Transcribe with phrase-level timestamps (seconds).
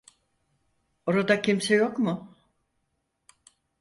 [1.05, 2.35] Orada kimse yok mu?